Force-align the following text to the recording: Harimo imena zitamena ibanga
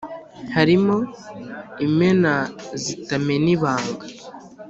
Harimo 0.55 0.97
imena 1.87 2.33
zitamena 2.83 3.49
ibanga 3.55 4.05